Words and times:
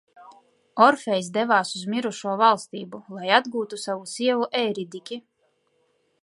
Orfejs 0.85 1.27
devās 1.35 1.73
uz 1.79 1.83
mirušo 1.95 2.33
valstību, 2.41 3.03
lai 3.19 3.29
atgūtu 3.41 3.79
savu 3.85 4.09
sievu 4.15 4.49
Eiridiki. 4.63 5.21